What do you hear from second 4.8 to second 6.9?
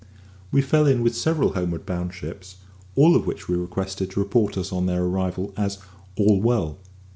their arrival as "all well."